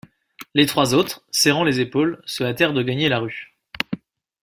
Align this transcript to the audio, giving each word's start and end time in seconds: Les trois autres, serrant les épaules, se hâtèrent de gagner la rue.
Les 0.55 0.65
trois 0.65 0.95
autres, 0.95 1.23
serrant 1.29 1.63
les 1.63 1.79
épaules, 1.79 2.23
se 2.25 2.43
hâtèrent 2.43 2.73
de 2.73 2.81
gagner 2.81 3.07
la 3.07 3.19
rue. 3.19 3.55